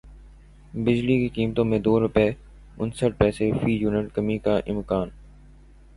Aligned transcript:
بجلی 0.75 1.17
کی 1.19 1.27
قیمتوں 1.27 1.65
میں 1.65 1.79
دو 1.79 1.99
روپے 1.99 2.27
انسٹھ 2.77 3.17
پیسے 3.17 3.51
فی 3.61 3.73
یونٹ 3.73 4.13
کمی 4.15 4.37
کا 4.37 4.57
امکان 4.67 5.09